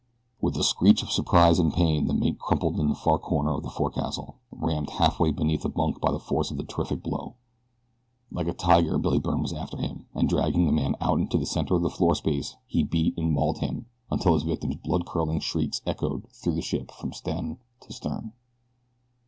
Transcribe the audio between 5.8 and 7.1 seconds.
by the force of the terrific